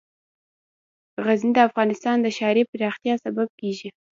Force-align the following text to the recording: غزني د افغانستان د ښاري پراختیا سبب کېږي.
غزني 1.25 1.51
د 1.55 1.59
افغانستان 1.69 2.17
د 2.21 2.27
ښاري 2.37 2.63
پراختیا 2.71 3.13
سبب 3.25 3.47
کېږي. 3.59 3.89